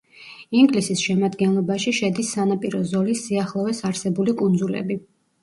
ინგლისის 0.59 1.03
შემადგენლობაში 1.09 1.93
შედის 1.97 2.31
სანაპირო 2.39 2.81
ზოლის 2.93 3.23
სიახლოვეს 3.27 3.85
არსებული 3.93 4.37
კუნძულები. 4.43 5.01